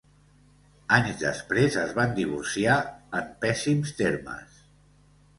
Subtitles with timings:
[0.95, 2.77] Anys després es van divorciar
[3.19, 4.57] en pèssims termes.